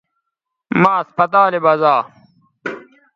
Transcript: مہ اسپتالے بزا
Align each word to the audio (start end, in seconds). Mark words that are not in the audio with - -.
مہ 0.81 0.91
اسپتالے 1.01 1.57
بزا 1.65 1.95